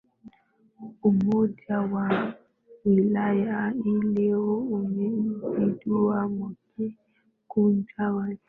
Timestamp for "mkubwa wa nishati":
7.43-8.39